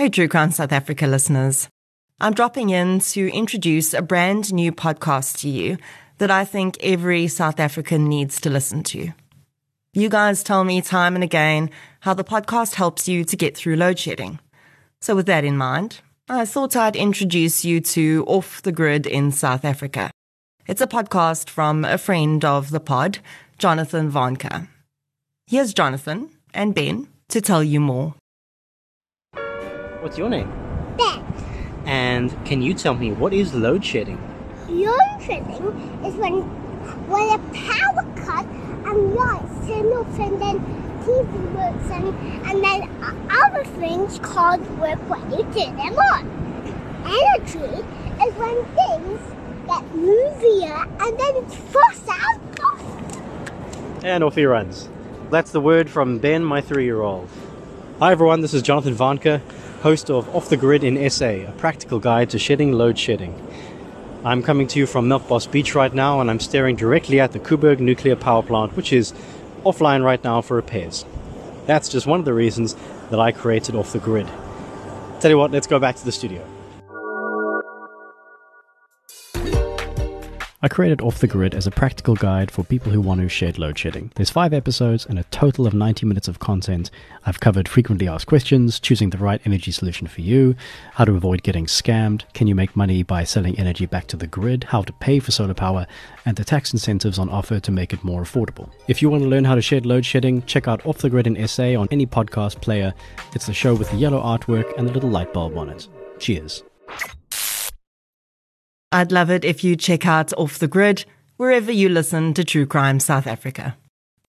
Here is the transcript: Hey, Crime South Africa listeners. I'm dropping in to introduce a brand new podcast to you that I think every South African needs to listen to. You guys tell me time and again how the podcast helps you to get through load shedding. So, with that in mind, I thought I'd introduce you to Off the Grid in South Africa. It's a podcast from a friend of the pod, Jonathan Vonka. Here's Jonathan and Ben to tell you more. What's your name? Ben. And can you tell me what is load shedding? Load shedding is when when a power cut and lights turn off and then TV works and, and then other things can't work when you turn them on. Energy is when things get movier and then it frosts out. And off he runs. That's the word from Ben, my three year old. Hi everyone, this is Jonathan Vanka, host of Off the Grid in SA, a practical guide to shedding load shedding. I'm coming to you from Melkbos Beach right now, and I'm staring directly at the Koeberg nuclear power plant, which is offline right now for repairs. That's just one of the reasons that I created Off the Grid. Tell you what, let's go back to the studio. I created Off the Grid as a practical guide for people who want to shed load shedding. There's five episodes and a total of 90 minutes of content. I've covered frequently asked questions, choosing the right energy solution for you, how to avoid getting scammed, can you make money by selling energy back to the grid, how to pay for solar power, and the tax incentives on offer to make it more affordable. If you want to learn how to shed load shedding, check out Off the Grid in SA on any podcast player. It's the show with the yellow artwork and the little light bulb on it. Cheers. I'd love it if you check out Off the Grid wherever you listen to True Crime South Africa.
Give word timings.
Hey, 0.00 0.08
Crime 0.28 0.50
South 0.50 0.72
Africa 0.72 1.06
listeners. 1.06 1.68
I'm 2.22 2.32
dropping 2.32 2.70
in 2.70 3.00
to 3.00 3.30
introduce 3.34 3.92
a 3.92 4.00
brand 4.00 4.50
new 4.50 4.72
podcast 4.72 5.40
to 5.40 5.48
you 5.50 5.76
that 6.16 6.30
I 6.30 6.46
think 6.46 6.78
every 6.82 7.28
South 7.28 7.60
African 7.60 8.08
needs 8.08 8.40
to 8.40 8.48
listen 8.48 8.82
to. 8.84 9.12
You 9.92 10.08
guys 10.08 10.42
tell 10.42 10.64
me 10.64 10.80
time 10.80 11.16
and 11.16 11.22
again 11.22 11.68
how 12.00 12.14
the 12.14 12.24
podcast 12.24 12.76
helps 12.76 13.08
you 13.08 13.24
to 13.26 13.36
get 13.36 13.54
through 13.54 13.76
load 13.76 13.98
shedding. 13.98 14.38
So, 15.02 15.14
with 15.14 15.26
that 15.26 15.44
in 15.44 15.58
mind, 15.58 16.00
I 16.30 16.46
thought 16.46 16.76
I'd 16.76 16.96
introduce 16.96 17.62
you 17.66 17.82
to 17.82 18.24
Off 18.26 18.62
the 18.62 18.72
Grid 18.72 19.06
in 19.06 19.30
South 19.30 19.66
Africa. 19.66 20.10
It's 20.66 20.80
a 20.80 20.86
podcast 20.86 21.50
from 21.50 21.84
a 21.84 21.98
friend 21.98 22.42
of 22.42 22.70
the 22.70 22.80
pod, 22.80 23.18
Jonathan 23.58 24.10
Vonka. 24.10 24.66
Here's 25.46 25.74
Jonathan 25.74 26.30
and 26.54 26.74
Ben 26.74 27.06
to 27.28 27.42
tell 27.42 27.62
you 27.62 27.80
more. 27.80 28.14
What's 30.00 30.16
your 30.16 30.30
name? 30.30 30.50
Ben. 30.96 31.22
And 31.84 32.46
can 32.46 32.62
you 32.62 32.72
tell 32.72 32.94
me 32.94 33.12
what 33.12 33.34
is 33.34 33.52
load 33.52 33.84
shedding? 33.84 34.18
Load 34.66 34.96
shedding 35.20 35.66
is 36.02 36.14
when 36.14 36.40
when 37.06 37.28
a 37.28 37.38
power 37.52 38.04
cut 38.16 38.46
and 38.46 39.14
lights 39.14 39.66
turn 39.66 39.86
off 39.92 40.18
and 40.18 40.40
then 40.40 40.58
TV 41.04 41.54
works 41.54 41.90
and, 41.90 42.14
and 42.46 42.64
then 42.64 42.88
other 43.30 43.62
things 43.78 44.18
can't 44.20 44.62
work 44.78 44.98
when 45.10 45.30
you 45.32 45.42
turn 45.52 45.76
them 45.76 45.98
on. 45.98 46.26
Energy 47.04 47.84
is 48.24 48.34
when 48.36 48.64
things 48.74 49.20
get 49.66 49.94
movier 49.94 50.76
and 50.98 51.20
then 51.20 51.36
it 51.36 51.50
frosts 51.50 52.08
out. 52.08 52.40
And 54.02 54.24
off 54.24 54.34
he 54.34 54.46
runs. 54.46 54.88
That's 55.30 55.50
the 55.50 55.60
word 55.60 55.90
from 55.90 56.18
Ben, 56.20 56.42
my 56.42 56.62
three 56.62 56.84
year 56.84 57.02
old. 57.02 57.28
Hi 57.98 58.12
everyone, 58.12 58.40
this 58.40 58.54
is 58.54 58.62
Jonathan 58.62 58.94
Vanka, 58.94 59.42
host 59.80 60.10
of 60.10 60.34
Off 60.34 60.50
the 60.50 60.56
Grid 60.56 60.84
in 60.84 61.08
SA, 61.08 61.26
a 61.26 61.52
practical 61.56 61.98
guide 61.98 62.30
to 62.30 62.38
shedding 62.38 62.72
load 62.72 62.98
shedding. 62.98 63.34
I'm 64.24 64.42
coming 64.42 64.66
to 64.68 64.78
you 64.78 64.86
from 64.86 65.08
Melkbos 65.08 65.50
Beach 65.50 65.74
right 65.74 65.92
now, 65.92 66.20
and 66.20 66.30
I'm 66.30 66.40
staring 66.40 66.76
directly 66.76 67.18
at 67.18 67.32
the 67.32 67.40
Koeberg 67.40 67.80
nuclear 67.80 68.14
power 68.14 68.42
plant, 68.42 68.76
which 68.76 68.92
is 68.92 69.14
offline 69.64 70.04
right 70.04 70.22
now 70.22 70.42
for 70.42 70.56
repairs. 70.56 71.06
That's 71.64 71.88
just 71.88 72.06
one 72.06 72.18
of 72.18 72.26
the 72.26 72.34
reasons 72.34 72.76
that 73.08 73.18
I 73.20 73.32
created 73.32 73.74
Off 73.74 73.92
the 73.92 73.98
Grid. 73.98 74.28
Tell 75.20 75.30
you 75.30 75.38
what, 75.38 75.50
let's 75.50 75.66
go 75.66 75.78
back 75.78 75.96
to 75.96 76.04
the 76.04 76.12
studio. 76.12 76.46
I 80.62 80.68
created 80.68 81.00
Off 81.00 81.20
the 81.20 81.26
Grid 81.26 81.54
as 81.54 81.66
a 81.66 81.70
practical 81.70 82.14
guide 82.14 82.50
for 82.50 82.64
people 82.64 82.92
who 82.92 83.00
want 83.00 83.22
to 83.22 83.30
shed 83.30 83.58
load 83.58 83.78
shedding. 83.78 84.12
There's 84.16 84.28
five 84.28 84.52
episodes 84.52 85.06
and 85.06 85.18
a 85.18 85.24
total 85.24 85.66
of 85.66 85.72
90 85.72 86.04
minutes 86.04 86.28
of 86.28 86.38
content. 86.38 86.90
I've 87.24 87.40
covered 87.40 87.66
frequently 87.66 88.06
asked 88.06 88.26
questions, 88.26 88.78
choosing 88.78 89.08
the 89.08 89.16
right 89.16 89.40
energy 89.46 89.70
solution 89.70 90.06
for 90.06 90.20
you, 90.20 90.54
how 90.92 91.06
to 91.06 91.14
avoid 91.14 91.42
getting 91.42 91.64
scammed, 91.64 92.24
can 92.34 92.46
you 92.46 92.54
make 92.54 92.76
money 92.76 93.02
by 93.02 93.24
selling 93.24 93.58
energy 93.58 93.86
back 93.86 94.06
to 94.08 94.18
the 94.18 94.26
grid, 94.26 94.64
how 94.64 94.82
to 94.82 94.92
pay 94.92 95.18
for 95.18 95.30
solar 95.30 95.54
power, 95.54 95.86
and 96.26 96.36
the 96.36 96.44
tax 96.44 96.74
incentives 96.74 97.18
on 97.18 97.30
offer 97.30 97.58
to 97.58 97.72
make 97.72 97.94
it 97.94 98.04
more 98.04 98.22
affordable. 98.22 98.68
If 98.86 99.00
you 99.00 99.08
want 99.08 99.22
to 99.22 99.30
learn 99.30 99.46
how 99.46 99.54
to 99.54 99.62
shed 99.62 99.86
load 99.86 100.04
shedding, 100.04 100.42
check 100.42 100.68
out 100.68 100.84
Off 100.84 100.98
the 100.98 101.08
Grid 101.08 101.26
in 101.26 101.48
SA 101.48 101.72
on 101.80 101.88
any 101.90 102.04
podcast 102.04 102.60
player. 102.60 102.92
It's 103.34 103.46
the 103.46 103.54
show 103.54 103.74
with 103.74 103.90
the 103.90 103.96
yellow 103.96 104.20
artwork 104.22 104.76
and 104.76 104.86
the 104.86 104.92
little 104.92 105.08
light 105.08 105.32
bulb 105.32 105.56
on 105.56 105.70
it. 105.70 105.88
Cheers. 106.18 106.64
I'd 108.92 109.12
love 109.12 109.30
it 109.30 109.44
if 109.44 109.62
you 109.62 109.76
check 109.76 110.04
out 110.04 110.32
Off 110.32 110.58
the 110.58 110.66
Grid 110.66 111.04
wherever 111.36 111.70
you 111.70 111.88
listen 111.88 112.34
to 112.34 112.42
True 112.42 112.66
Crime 112.66 112.98
South 112.98 113.28
Africa. 113.28 113.76